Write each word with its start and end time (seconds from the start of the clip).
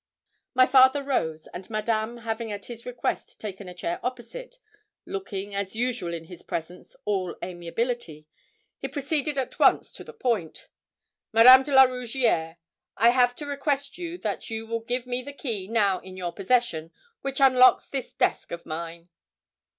My 0.55 0.65
father 0.65 1.03
rose, 1.03 1.45
and 1.53 1.69
Madame 1.69 2.17
having 2.25 2.51
at 2.51 2.65
his 2.65 2.87
request 2.87 3.39
taken 3.39 3.69
a 3.69 3.73
chair 3.75 3.99
opposite, 4.01 4.57
looking, 5.05 5.53
as 5.53 5.75
usual 5.75 6.11
in 6.11 6.23
his 6.23 6.41
presence, 6.41 6.95
all 7.05 7.35
amiability, 7.43 8.25
he 8.79 8.87
proceeded 8.87 9.37
at 9.37 9.59
once 9.59 9.93
to 9.93 10.03
the 10.03 10.11
point. 10.11 10.69
'Madame 11.33 11.61
de 11.61 11.71
la 11.75 11.83
Rougierre, 11.83 12.57
I 12.97 13.09
have 13.11 13.35
to 13.35 13.45
request 13.45 13.99
you 13.99 14.17
that 14.17 14.49
you 14.49 14.65
will 14.65 14.81
give 14.81 15.05
me 15.05 15.21
the 15.21 15.33
key 15.33 15.67
now 15.67 15.99
in 15.99 16.17
your 16.17 16.31
possession, 16.33 16.89
which 17.21 17.39
unlocks 17.39 17.87
this 17.87 18.11
desk 18.11 18.51
of 18.51 18.65
mine.' 18.65 19.09